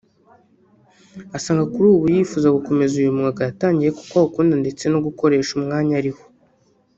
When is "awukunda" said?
4.19-4.55